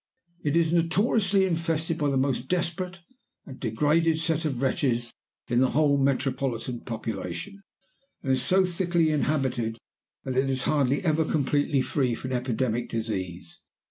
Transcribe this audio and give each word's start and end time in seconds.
It 0.41 0.55
is 0.55 0.73
notoriously 0.73 1.45
infested 1.45 1.99
by 1.99 2.09
the 2.09 2.17
most 2.17 2.47
desperate 2.47 3.01
and 3.45 3.59
degraded 3.59 4.17
set 4.17 4.45
of 4.45 4.59
wretches 4.59 5.13
in 5.47 5.59
the 5.59 5.69
whole 5.69 5.99
metropolitan 5.99 6.79
population, 6.79 7.61
and 8.23 8.31
it 8.31 8.37
is 8.37 8.41
so 8.43 8.65
thickly 8.65 9.11
inhabited 9.11 9.77
that 10.23 10.35
it 10.37 10.49
is 10.49 10.63
hardly 10.63 11.03
ever 11.03 11.23
completely 11.23 11.83
free 11.83 12.15
from 12.15 12.31
epidemic 12.33 12.89
disease. 12.89 13.59